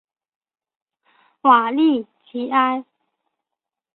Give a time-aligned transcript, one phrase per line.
[1.43, 2.83] 瓦利吉埃。